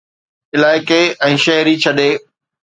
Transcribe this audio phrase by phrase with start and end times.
[0.59, 0.97] علائقي
[1.27, 2.09] ۽ شهر ڇڏي